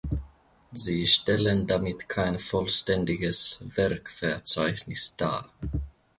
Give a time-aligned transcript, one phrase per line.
[0.73, 5.51] Sie stellen damit kein vollständiges Werkverzeichnis dar.